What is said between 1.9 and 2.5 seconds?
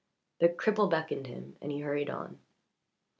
on.